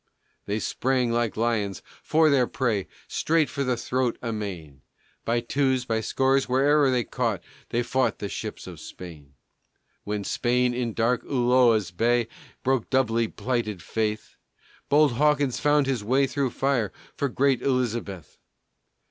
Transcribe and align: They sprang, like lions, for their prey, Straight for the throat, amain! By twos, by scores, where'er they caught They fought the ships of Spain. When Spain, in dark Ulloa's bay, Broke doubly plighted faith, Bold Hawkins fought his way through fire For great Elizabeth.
They 0.47 0.57
sprang, 0.59 1.11
like 1.11 1.37
lions, 1.37 1.83
for 2.01 2.31
their 2.31 2.47
prey, 2.47 2.87
Straight 3.07 3.49
for 3.49 3.63
the 3.63 3.77
throat, 3.77 4.17
amain! 4.23 4.81
By 5.25 5.41
twos, 5.41 5.85
by 5.85 6.01
scores, 6.01 6.49
where'er 6.49 6.89
they 6.89 7.03
caught 7.03 7.43
They 7.69 7.83
fought 7.83 8.17
the 8.17 8.27
ships 8.27 8.65
of 8.65 8.79
Spain. 8.79 9.35
When 10.03 10.23
Spain, 10.23 10.73
in 10.73 10.95
dark 10.95 11.21
Ulloa's 11.23 11.91
bay, 11.91 12.27
Broke 12.63 12.89
doubly 12.89 13.27
plighted 13.27 13.83
faith, 13.83 14.37
Bold 14.89 15.13
Hawkins 15.17 15.59
fought 15.59 15.85
his 15.85 16.03
way 16.03 16.25
through 16.25 16.49
fire 16.49 16.91
For 17.15 17.29
great 17.29 17.61
Elizabeth. 17.61 18.39